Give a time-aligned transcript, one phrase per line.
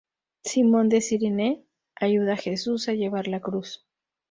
[0.43, 1.63] Simón de Cirene
[1.93, 3.85] ayuda a Jesús a llevar la cruz.